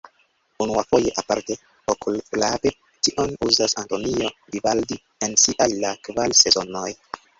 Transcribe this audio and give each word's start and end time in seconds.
Unuafoje 0.63 1.11
aparte 1.21 1.53
okulfrape 1.93 2.71
tion 3.09 3.35
uzas 3.49 3.77
Antonio 3.83 4.33
Vivaldi 4.57 4.99
en 5.29 5.37
siaj 5.45 5.69
La 5.85 5.93
kvar 6.09 6.37
sezonoj. 6.41 6.89